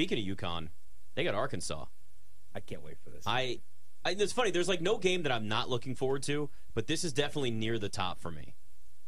[0.00, 0.68] speaking of UConn,
[1.14, 1.84] they got Arkansas.
[2.54, 3.24] I can't wait for this.
[3.26, 3.60] I,
[4.04, 4.50] I it's funny.
[4.50, 7.78] There's like no game that I'm not looking forward to, but this is definitely near
[7.78, 8.54] the top for me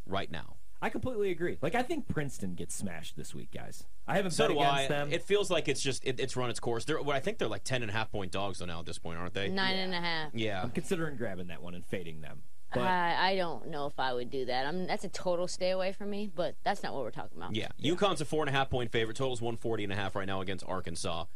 [0.06, 0.56] right now.
[0.82, 1.58] I completely agree.
[1.62, 3.84] Like I think Princeton gets smashed this week, guys.
[4.06, 4.88] I haven't So bet against I.
[4.88, 5.12] them.
[5.12, 6.84] It feels like it's just it, it's run its course.
[6.84, 8.86] They're, well, I think they're like ten and a half point dogs though now at
[8.86, 9.48] this point, aren't they?
[9.48, 10.30] Nine and a half.
[10.34, 10.62] Yeah.
[10.62, 12.42] I'm considering grabbing that one and fading them.
[12.74, 14.66] But I, I don't know if I would do that.
[14.66, 17.54] I'm, that's a total stay away from me, but that's not what we're talking about.
[17.54, 17.68] Yeah.
[17.82, 19.16] UConn's a four and a half point favorite.
[19.16, 21.26] Total's 140 and a half right now against Arkansas.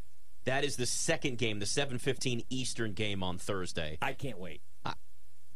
[0.44, 3.98] That is the second game, the 7:15 Eastern game on Thursday.
[4.00, 4.62] I can't wait.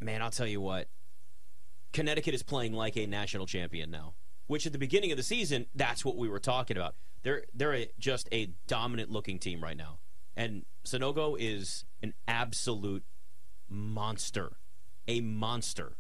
[0.01, 0.89] Man, I'll tell you what.
[1.93, 4.15] Connecticut is playing like a national champion now,
[4.47, 6.95] which at the beginning of the season, that's what we were talking about.
[7.23, 9.99] They're they're a, just a dominant looking team right now,
[10.37, 13.05] and Sanogo is an absolute
[13.69, 14.53] monster,
[15.11, 15.93] a monster.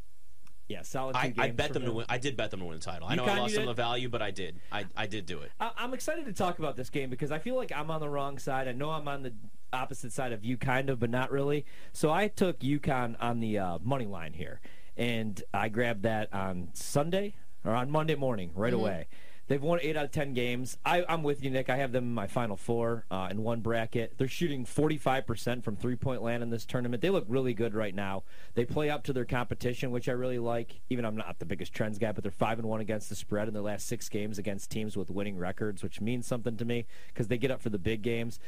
[0.69, 1.17] Yeah, solid.
[1.17, 2.07] I, I bet them to win.
[2.09, 3.09] I did bet them to win the title.
[3.09, 4.61] I know I lost some of the value, but I did.
[4.71, 5.51] I, I did do it.
[5.59, 8.09] I- I'm excited to talk about this game because I feel like I'm on the
[8.09, 8.69] wrong side.
[8.69, 9.33] I know I'm on the
[9.73, 11.67] opposite side of you, kind of, but not really.
[11.93, 14.61] So I took UConn on the uh, money line here,
[14.97, 19.09] and I grabbed that on Sunday or on Monday morning right away.
[19.51, 20.79] They've won eight out of ten games.
[20.87, 21.69] I, I'm with you, Nick.
[21.69, 24.15] I have them in my final four uh, in one bracket.
[24.17, 27.03] They're shooting 45% from three point land in this tournament.
[27.03, 28.23] They look really good right now.
[28.55, 30.79] They play up to their competition, which I really like.
[30.89, 33.49] Even I'm not the biggest trends guy, but they're five and one against the spread
[33.49, 36.87] in their last six games against teams with winning records, which means something to me
[37.09, 38.39] because they get up for the big games.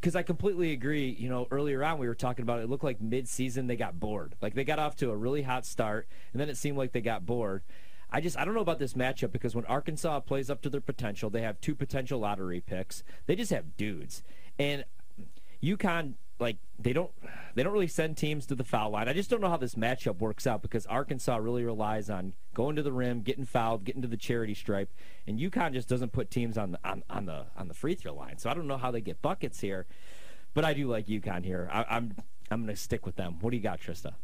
[0.00, 1.08] Because I completely agree.
[1.18, 4.36] You know, earlier on we were talking about it looked like mid-season they got bored.
[4.40, 7.00] Like they got off to a really hot start, and then it seemed like they
[7.00, 7.64] got bored.
[8.10, 10.80] I just I don't know about this matchup because when Arkansas plays up to their
[10.80, 13.02] potential, they have two potential lottery picks.
[13.26, 14.22] They just have dudes,
[14.58, 14.84] and
[15.62, 17.10] UConn like they don't
[17.54, 19.08] they don't really send teams to the foul line.
[19.08, 22.76] I just don't know how this matchup works out because Arkansas really relies on going
[22.76, 24.92] to the rim, getting fouled, getting to the charity stripe,
[25.26, 28.14] and UConn just doesn't put teams on the on, on the on the free throw
[28.14, 28.38] line.
[28.38, 29.86] So I don't know how they get buckets here,
[30.54, 31.68] but I do like UConn here.
[31.72, 32.14] I, I'm
[32.50, 33.38] I'm to stick with them.
[33.40, 34.14] What do you got, Trysta?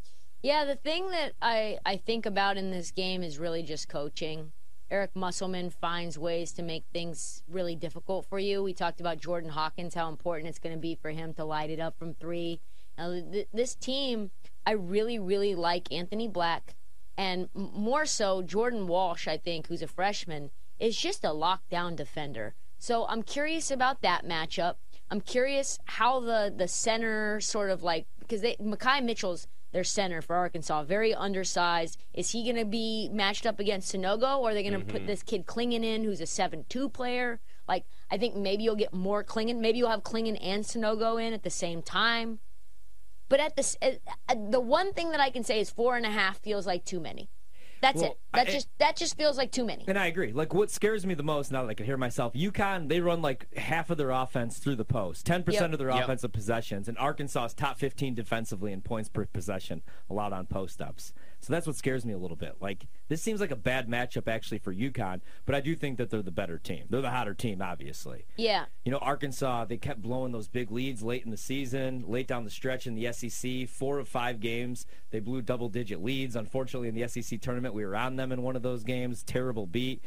[0.43, 4.51] Yeah, the thing that I, I think about in this game is really just coaching.
[4.91, 8.61] Eric Musselman finds ways to make things really difficult for you.
[8.61, 11.69] We talked about Jordan Hawkins, how important it's going to be for him to light
[11.69, 12.59] it up from three.
[12.97, 14.31] Now, th- this team,
[14.65, 16.75] I really, really like Anthony Black,
[17.17, 22.53] and more so Jordan Walsh, I think, who's a freshman, is just a lockdown defender.
[22.77, 24.75] So I'm curious about that matchup.
[25.09, 30.35] I'm curious how the, the center sort of like, because Makhi Mitchell's their center for
[30.35, 30.83] Arkansas.
[30.83, 31.99] Very undersized.
[32.13, 35.05] Is he going to be matched up against Sanogo, or are they going to put
[35.05, 37.41] this kid Clingan in, who's a seven-two player?
[37.67, 39.59] Like, I think maybe you'll get more Clingan.
[39.59, 42.39] Maybe you'll have Clingan and Sanogo in at the same time.
[43.29, 46.05] But at the uh, uh, the one thing that I can say is four and
[46.05, 47.29] a half feels like too many.
[47.83, 48.17] That's Well, it.
[48.33, 49.83] That I- just that just feels like too many.
[49.89, 50.31] And I agree.
[50.31, 53.21] Like what scares me the most now that I can hear myself, UConn they run
[53.21, 55.73] like half of their offense through the post, ten percent Yep.
[55.73, 56.03] of their Yep.
[56.05, 60.81] offensive possessions, and Arkansas is top fifteen defensively in points per possession allowed on post
[60.81, 61.11] ups.
[61.43, 62.55] So that's what scares me a little bit.
[62.61, 66.09] Like this seems like a bad matchup actually for UConn, but I do think that
[66.09, 66.85] they're the better team.
[66.89, 68.25] They're the hotter team, obviously.
[68.37, 68.65] Yeah.
[68.85, 72.45] You know, Arkansas, they kept blowing those big leads late in the season, late down
[72.45, 73.67] the stretch in the SEC.
[73.67, 76.35] Four of five games, they blew double digit leads.
[76.35, 79.23] Unfortunately, in the SEC tournament, we were on them in one of those games.
[79.23, 80.03] Terrible beat.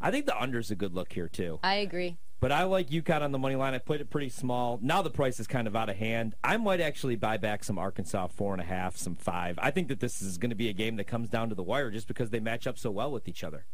[0.00, 1.60] I think the under's a good look here, too.
[1.62, 2.18] I agree.
[2.44, 3.72] But I like UConn on the money line.
[3.72, 4.78] I played it pretty small.
[4.82, 6.34] Now the price is kind of out of hand.
[6.44, 9.58] I might actually buy back some Arkansas four and a half, some five.
[9.62, 11.62] I think that this is going to be a game that comes down to the
[11.62, 13.64] wire just because they match up so well with each other.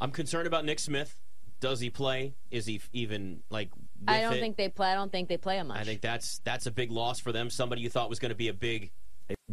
[0.00, 1.20] I'm concerned about Nick Smith.
[1.60, 2.34] Does he play?
[2.50, 3.68] Is he even like?
[3.76, 4.40] With I don't it?
[4.40, 4.88] think they play.
[4.88, 5.80] I don't think they play him much.
[5.80, 7.50] I think that's that's a big loss for them.
[7.50, 8.90] Somebody you thought was going to be a big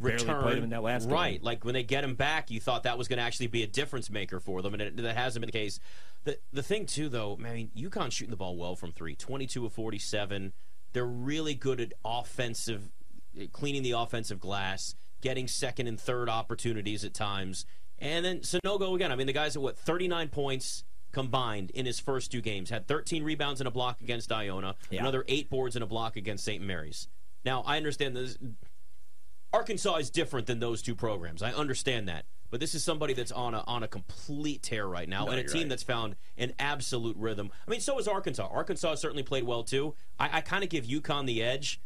[0.02, 0.42] Barely return.
[0.44, 1.14] played him in that last game.
[1.14, 1.44] right?
[1.44, 3.68] Like when they get him back, you thought that was going to actually be a
[3.68, 5.80] difference maker for them, and it, that hasn't been the case.
[6.24, 9.66] The the thing too, though, I mean, UConn shooting the ball well from three, 22
[9.66, 10.54] of 47.
[10.94, 12.90] They're really good at offensive,
[13.54, 17.66] cleaning the offensive glass, getting second and third opportunities at times,
[18.00, 19.12] and then Sanogo again.
[19.12, 22.70] I mean, the guy's at what 39 points combined in his first two games.
[22.70, 25.02] Had 13 rebounds and a block against Iona, Yeah.
[25.02, 26.64] another eight boards and a block against St.
[26.64, 27.08] Mary's.
[27.44, 28.38] Now I understand this.
[29.54, 31.42] Arkansas is different than those two programs.
[31.42, 32.26] I understand that.
[32.50, 35.40] But this is somebody that's on a on a complete tear right now, No, and
[35.40, 35.70] a team right.
[35.70, 37.50] that's found an absolute rhythm.
[37.66, 38.48] I mean, so is Arkansas.
[38.52, 39.96] Arkansas certainly played well too.
[40.20, 41.82] I, I kind of give UConn the edge,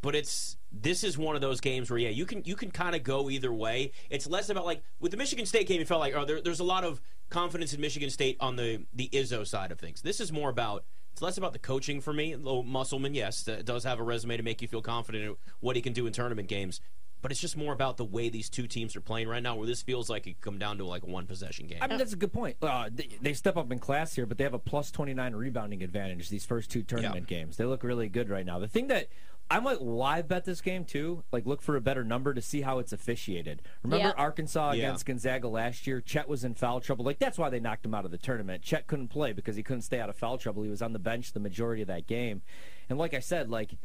[0.00, 2.94] but it's this is one of those games where yeah, you can you can kind
[2.94, 3.90] of go either way.
[4.10, 6.60] It's less about like with the Michigan State game, you felt like oh, there, there's
[6.60, 10.02] a lot of confidence in Michigan State on the the Izzo side of things.
[10.02, 10.84] This is more about
[11.18, 12.36] it's less about the coaching for me.
[12.36, 15.82] Though Musselman, yes, does have a resume to make you feel confident in what he
[15.82, 16.80] can do in tournament games.
[17.20, 19.66] but it's just more about the way these two teams are playing right now, where
[19.66, 21.78] this feels like it could come down to like a one possession game.
[21.80, 22.56] I mean, that's a good point.
[22.62, 25.82] Uh, they, they step up in class here, but they have a plus 29 rebounding
[25.82, 27.56] advantage these first two tournament games.
[27.56, 28.60] They look really good right now.
[28.60, 29.08] The thing that
[29.50, 32.60] I might live bet this game too, like look for a better number to see
[32.60, 33.62] how it's officiated.
[33.82, 34.12] Remember Yeah.
[34.16, 34.84] Arkansas Yeah.
[34.88, 36.00] against Gonzaga last year?
[36.02, 37.04] Chet was in foul trouble.
[37.04, 38.62] Like that's why they knocked him out of the tournament.
[38.62, 40.62] Chet couldn't play because he couldn't stay out of foul trouble.
[40.64, 42.42] He was on the bench the majority of that game.
[42.90, 43.76] And like I said, like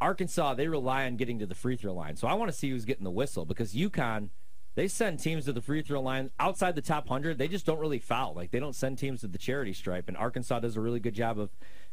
[0.00, 2.16] Arkansas, they rely on getting to the free throw line.
[2.16, 4.30] So I want to see who's getting the whistle because UConn,
[4.74, 7.38] they send teams to the free throw line outside the top 100.
[7.38, 8.34] They just don't really foul.
[8.34, 10.08] Like they don't send teams to the charity stripe.
[10.08, 11.50] And Arkansas does a really good job of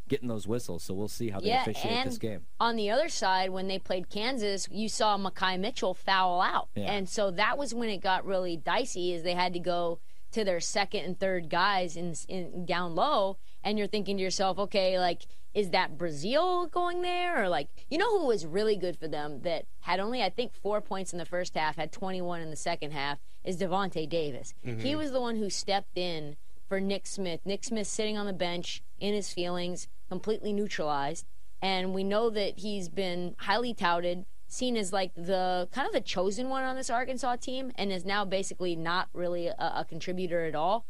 [0.08, 0.84] getting those whistles.
[0.84, 2.46] So we'll see how they Yeah, officiate and this game.
[2.60, 6.92] on the other side, when they played Kansas, you saw Makhi Mitchell foul out, Yeah.
[6.94, 9.12] and so that was when it got really dicey.
[9.14, 10.00] Is they had to go
[10.32, 13.38] to their second and third guys in, in down low,
[13.68, 17.98] and you're thinking to yourself, okay, like is that Brazile going there, or like you
[17.98, 21.20] know who was really good for them that had only I think four points in
[21.20, 24.54] the first half, had 21 in the second half, is Davonte Davis.
[24.66, 24.80] Mm-hmm.
[24.80, 26.38] He was the one who stepped in
[26.70, 27.42] for Nick Smith.
[27.44, 31.26] Nick Smith sitting on the bench in his feelings, completely neutralized.
[31.62, 36.02] And we know that he's been highly touted, seen as like the kind of the
[36.02, 40.46] chosen one on this Arkansas team, and is now basically not really a, a contributor
[40.46, 40.86] at all.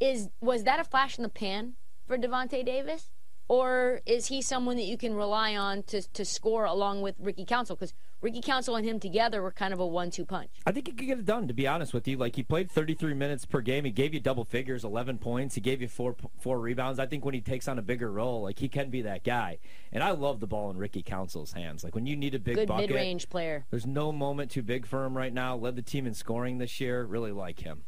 [0.00, 1.74] Is was that a flash in the pan
[2.06, 3.10] for Davonte Davis?
[3.48, 7.44] Or is he someone that you can rely on to, to score along with Ricky
[7.44, 7.76] Council?
[7.76, 10.48] Because Ricky Council and him together were kind of a one two punch.
[10.64, 11.48] I think he could get it done.
[11.48, 13.84] To be honest with you, like he played 33 minutes per game.
[13.84, 15.56] He gave you double figures, 11 points.
[15.56, 16.98] He gave you four four rebounds.
[17.00, 19.58] I think when he takes on a bigger role, like he can be that guy.
[19.90, 21.82] And I love the ball in Ricky Council's hands.
[21.84, 23.66] Like when you need a big Good bucket, mid range player.
[23.70, 25.56] there's no moment too big for him right now.
[25.56, 27.04] Led the team in scoring this year.
[27.04, 27.82] Really like him.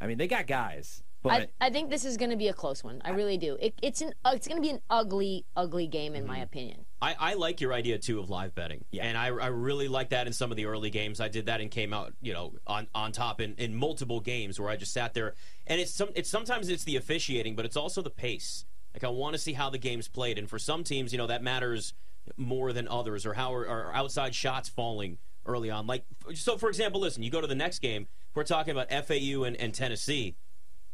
[0.00, 2.52] I mean, they got guys, but I, I think this is going to be a
[2.52, 3.00] close one.
[3.04, 3.56] I really do.
[3.60, 6.86] It, it's an uh, it's going to be an ugly, ugly game in my opinion.
[7.00, 9.04] I, I like your idea too of live betting, Yeah.
[9.04, 11.20] and I, I really like that in some of the early games.
[11.20, 14.58] I did that and came out, you know, on, on top in, in multiple games
[14.58, 15.34] where I just sat there,
[15.66, 18.64] and it's some it's sometimes it's the officiating, but it's also the pace.
[18.94, 21.26] Like I want to see how the game's played, and for some teams, you know,
[21.26, 21.92] that matters
[22.36, 25.86] more than others, or how are, are outside shots falling early on.
[25.86, 28.08] Like so, for example, listen, you go to the next game.
[28.34, 30.34] We're talking about FAU and, and Tennessee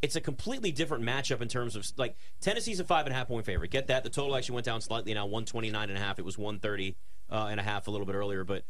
[0.02, 3.28] it's a completely different matchup in terms of like Tennessee's a five and a half
[3.28, 3.70] point favorite.
[3.70, 4.02] Get that?
[4.02, 6.18] The total actually went down slightly now, one twenty nine and a half.
[6.18, 6.96] It was one thirty
[7.30, 8.64] uh, and a half a little bit earlier, but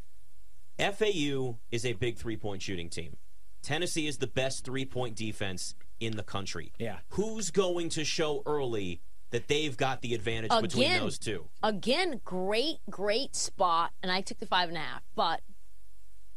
[0.79, 3.17] FAU is a big three point shooting team.
[3.63, 6.73] Tennessee is the best three point defense in the country.
[6.79, 6.99] Yeah.
[7.11, 9.01] Who's going to show early
[9.31, 11.49] that they've got the advantage between those two?
[11.63, 15.03] Again, great, great spot, and I took the five and a half.
[15.15, 15.41] But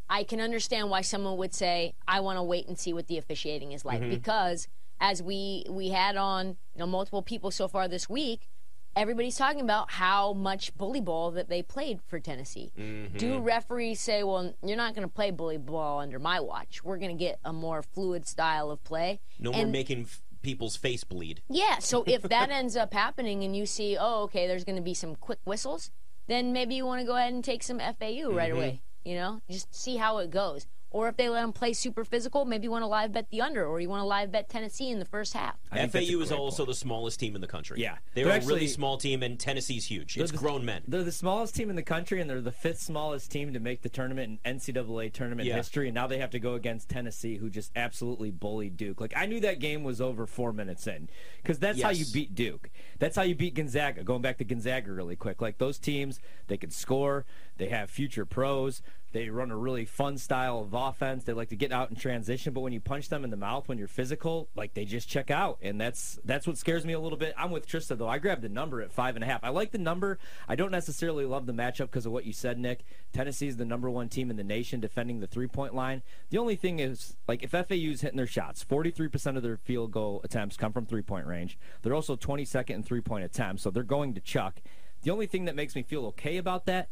[0.10, 3.18] I can understand why someone would say, "I want to wait and see what the
[3.18, 4.68] officiating is like," because
[5.00, 8.48] as we we had on you know multiple people so far this week,
[8.96, 12.72] everybody's talking about how much bully ball that they played for Tennessee.
[13.18, 16.84] Do referees say, "Well, you're not going to play bully ball under my watch.
[16.84, 20.76] We're going to get a more fluid style of play." No more making f- people's
[20.78, 21.42] face bleed.
[21.50, 24.82] Yeah, so if that ends up happening and you see, oh, okay, there's going to
[24.82, 25.92] be some quick whistles,
[26.28, 28.56] then maybe you want to go ahead and take some FAU right Mm-hmm.
[28.58, 28.82] away.
[29.04, 30.66] You know, just see how it goes.
[30.96, 33.42] Or if they let them play super physical, maybe you want to live bet the
[33.42, 35.56] under, or you want to live bet Tennessee in the first half.
[35.70, 36.70] I think that's a FAU is also point.
[36.70, 37.82] the smallest team in the country.
[37.82, 37.98] Yeah.
[38.14, 40.18] they're, They're a really small team, and Tennessee's huge.
[40.18, 40.84] It's the- grown men.
[40.88, 43.82] They're the smallest team in the country, and they're the fifth smallest team to make
[43.82, 45.58] the tournament in NCAA tournament Yeah.
[45.58, 45.90] history.
[45.90, 49.02] And now they have to go against Tennessee, who just absolutely bullied Duke.
[49.02, 51.10] Like I knew that game was over four minutes in,
[51.44, 52.70] because that's how you beat Duke.
[53.00, 54.02] That's how you beat Gonzaga.
[54.06, 57.26] Going back to Gonzaga really quick, like those teams, they can score.
[57.58, 58.82] They have future pros.
[59.16, 61.24] They run a really fun style of offense.
[61.24, 63.70] They like to get out in transition, but when you punch them in the mouth
[63.70, 67.00] when you're physical, like they just check out, and that's that's what scares me a
[67.00, 67.34] little bit.
[67.38, 68.10] I'm with Trysta though.
[68.10, 69.42] I grabbed the number at five and a half.
[69.42, 70.20] I like the number.
[70.50, 72.84] I don't necessarily love the matchup because of what you said, Nick.
[73.14, 76.02] Tennessee is the number one team in the nation defending the three point line.
[76.30, 80.20] The only thing is, like, if FAU's hitting their shots, 43% of their field goal
[80.26, 81.58] attempts come from three point range.
[81.84, 84.60] They're also 22nd in three point attempts, so they're going to chuck.
[85.04, 86.90] The only thing that makes me feel okay about that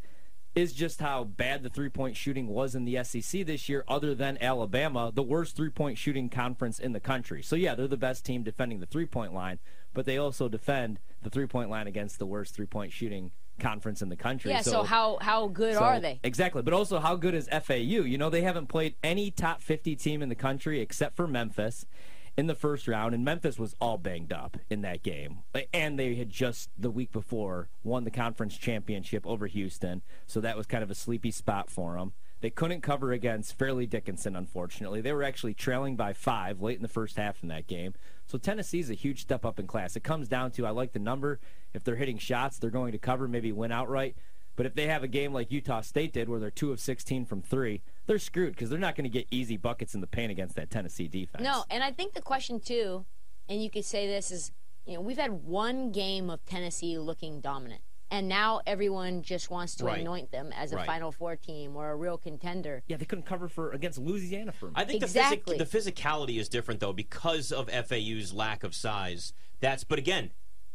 [0.56, 4.14] is just how bad the three point shooting was in the SEC this year, other
[4.14, 7.42] than Alabama, the worst three point shooting conference in the country.
[7.42, 9.60] So, yeah, they're the best team defending the three point line,
[9.94, 14.02] but they also defend the three point line against the worst three point shooting conference
[14.02, 14.52] in the country.
[14.52, 16.20] Yeah, so, how how good are they?
[16.24, 16.62] Exactly.
[16.62, 17.76] But also, how good is FAU?
[17.76, 21.86] You know, they haven't played any top 50 team in the country except for Memphis
[22.36, 25.40] in the first round, and Memphis was all banged up in that game.
[25.74, 30.58] And they had just the week before won the conference championship over Houston, so that
[30.58, 32.14] was kind of a sleepy spot for them.
[32.42, 35.00] They couldn't cover against Fairleigh Dickinson, unfortunately.
[35.00, 37.94] They were actually trailing by five late in the first half in that game.
[38.26, 39.96] So Tennessee's a huge step up in class.
[39.96, 41.40] It comes down to I like the number.
[41.74, 44.18] If they're hitting shots, they're going to cover, maybe win outright.
[44.56, 47.26] But if they have a game like Utah State did, where they're two of 16
[47.26, 50.32] from three, they're screwed because they're not going to get easy buckets in the paint
[50.32, 51.44] against that Tennessee defense.
[51.44, 53.06] No, and I think the question too,
[53.50, 54.52] and you could say this is,
[54.86, 57.82] you know, we've had one game of Tennessee looking dominant,
[58.12, 60.02] and now everyone just wants to Right.
[60.02, 60.86] anoint them as a Right.
[60.86, 62.84] Final Four team or a real contender.
[62.88, 64.74] Yeah, they couldn't cover for against Louisiana for me.
[64.76, 65.58] I think Exactly.
[65.58, 69.34] the, physic- the physicality is different though because of FAU's lack of size.
[69.62, 70.32] That's but again,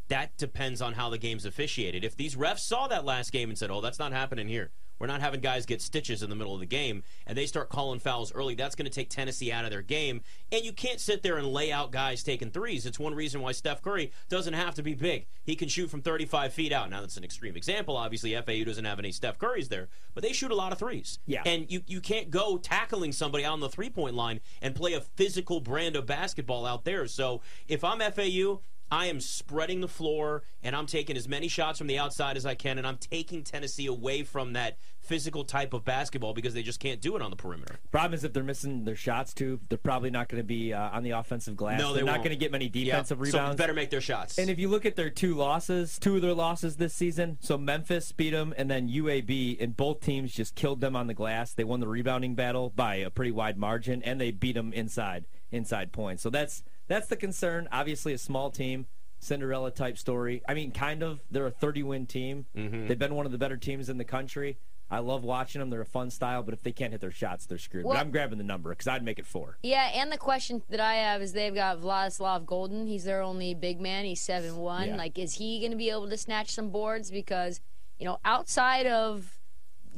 [0.08, 2.04] that depends on how the game's officiated.
[2.04, 4.70] If these refs saw that last game and said, "Oh, that's not happening here.
[4.98, 7.68] We're not having guys get stitches in the middle of the game," and they start
[7.68, 10.22] calling fouls early, that's going to take Tennessee out of their game.
[10.50, 12.86] And you can't sit there and lay out guys taking threes.
[12.86, 15.26] It's one reason why Steph Curry doesn't have to be big.
[15.44, 16.90] He can shoot from 35 feet out.
[16.90, 17.96] Now that's an extreme example.
[17.96, 21.18] Obviously, FAU doesn't have any Steph Currys there, but they shoot a lot of threes.
[21.26, 21.42] Yeah.
[21.46, 25.00] And you, you can't go tackling somebody on the three point line and play a
[25.00, 27.06] physical brand of basketball out there.
[27.06, 28.60] So if I'm FAU,
[28.90, 32.46] I am spreading the floor and I'm taking as many shots from the outside as
[32.46, 36.62] I can, and I'm taking Tennessee away from that physical type of basketball because they
[36.62, 37.78] just can't do it on the perimeter.
[37.90, 40.90] Problem is if they're missing their shots too, they're probably not going to be uh,
[40.90, 41.80] on the offensive glass.
[41.80, 42.84] No, they they're not going to get many Yeah.
[43.02, 43.56] defensive So rebounds.
[43.56, 44.38] better make their shots.
[44.38, 47.56] And if you look at their two losses, two of their losses this season, so
[47.56, 51.52] Memphis beat them, and then UAB, and both teams just killed them on the glass.
[51.54, 55.26] They won the rebounding battle by a pretty wide margin, and they beat them inside
[55.50, 56.22] inside points.
[56.22, 57.68] So that's that's the concern.
[57.70, 58.86] Obviously, a small team,
[59.20, 60.42] Cinderella type story.
[60.48, 61.20] I mean, kind of.
[61.30, 62.46] They're a 30 win team.
[62.56, 62.86] Mm-hmm.
[62.88, 64.58] They've been one of the better teams in the country.
[64.90, 65.68] I love watching them.
[65.68, 67.84] They're a fun style, but if they can't hit their shots, they're screwed.
[67.84, 69.58] Well- but I'm grabbing the number because I'd make it four.
[69.62, 72.88] Yeah, and the question that I have is they've got Vladislav Goldin.
[72.88, 74.06] He's their only big man.
[74.06, 74.88] He's seven one.
[74.88, 74.96] Yeah.
[74.96, 77.10] Like, is he going to be able to snatch some boards?
[77.10, 77.60] Because
[77.98, 79.38] you know, outside of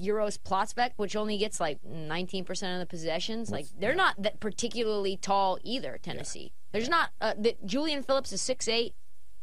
[0.01, 5.17] Uros Plavsic, which only gets like 19% of the possessions, like they're not that particularly
[5.17, 5.99] tall either.
[6.03, 6.53] Tennessee.
[6.73, 7.11] There's not.
[7.21, 8.95] Uh, the, Julian Phillips is six eight.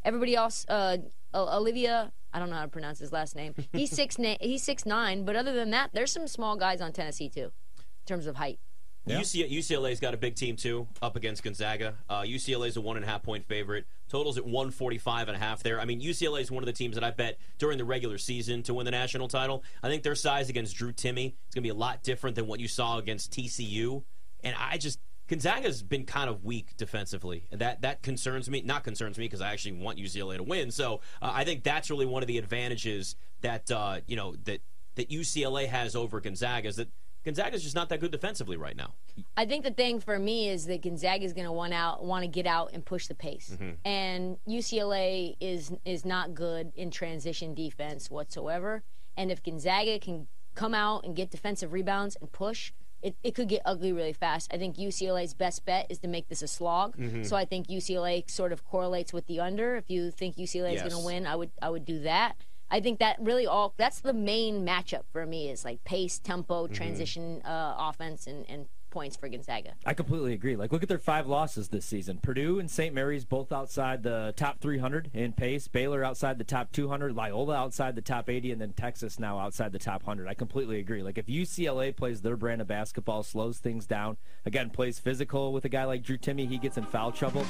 [0.03, 0.98] Everybody else, uh,
[1.34, 2.10] Olivier.
[2.34, 3.55] I don't know how to pronounce his last name.
[3.72, 4.19] He's six.
[4.19, 5.25] Na- he's six nine.
[5.25, 8.60] But other than that, there's some small guys on Tennessee too, in terms of height.
[9.07, 9.22] Yeah.
[9.22, 11.96] UC, UCLA's got a big team too, up against Gonzaga.
[12.10, 13.86] Uh, UCLA's a one and a half point favorite.
[14.10, 15.79] Totals at 145 and a half there.
[15.79, 18.63] I mean, UCLA is one of the teams that I bet during the regular season
[18.63, 19.63] to win the national title.
[19.81, 22.48] I think their size against Drew Timme is going to be a lot different than
[22.48, 24.03] what you saw against TCU.
[24.43, 27.48] And I just Gonzaga's been kind of weak defensively.
[27.51, 28.62] And that that concerns me.
[28.62, 30.72] Not concerns me because I actually want UCLA to win.
[30.72, 34.62] So uh, I think that's really one of the advantages that uh, you know that
[34.96, 36.89] that UCLA has over Gonzaga is that
[37.25, 38.93] Gonzaga's just not that good defensively right now.
[39.36, 42.24] I think the thing for me is that Gonzaga is going to want out, want
[42.24, 43.72] to get out and push the pace, Mm-hmm.
[43.86, 48.84] and UCLA is is not good in transition defense whatsoever.
[49.17, 53.48] And if Gonzaga can come out and get defensive rebounds and push, it, it could
[53.48, 54.51] get ugly really fast.
[54.54, 56.98] I think UCLA's best bet is to make this a slog.
[56.98, 57.24] Mm-hmm.
[57.24, 59.75] So I think UCLA sort of correlates with the under.
[59.75, 62.36] If you think UCLA is going to win, I would I would do that.
[62.70, 66.66] I think that really all that's the main matchup for me is like pace, tempo,
[66.66, 66.74] Mm-hmm.
[66.74, 69.74] transition uh, offense, and, and points for Gonzaga.
[69.86, 70.56] I completely agree.
[70.56, 72.20] Like, look at their five losses this season.
[72.22, 72.94] Purdue and St.
[72.94, 75.67] Mary's both outside the top 300 in pace.
[75.67, 77.15] Baylor outside the top 200.
[77.15, 80.27] Loyola outside the top 80, and then Texas now outside the top 100.
[80.27, 81.03] I completely agree.
[81.03, 85.65] Like, if UCLA plays their brand of basketball, slows things down, again plays physical with
[85.65, 87.46] a guy like Drew Timme, he gets in foul trouble.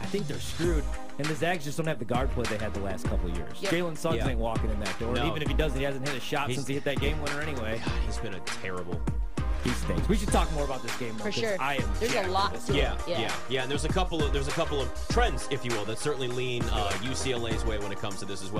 [0.00, 0.84] I think they're screwed.
[1.18, 3.36] And the Zags just don't have the guard play they had the last couple of
[3.36, 3.52] years.
[3.60, 3.72] Yep.
[3.72, 4.28] Jalen Suggs Yeah.
[4.28, 5.14] ain't walking in that door.
[5.14, 5.26] No.
[5.26, 7.20] Even if he does, he hasn't hit a shot He's- since he hit that game
[7.22, 7.78] winner anyway.
[7.84, 9.00] God, he's been a terrible.
[9.64, 10.08] He stinks.
[10.08, 11.56] We should talk more about this game though, For 'cause sure.
[11.60, 12.76] I am There's a lot to game.
[12.82, 12.82] it.
[12.82, 13.20] Yeah, Yeah.
[13.20, 15.84] yeah, yeah, And there's a couple of there's a couple of trends, if you will,
[15.84, 18.58] that certainly lean uh, UCLA's way when it comes to this as well.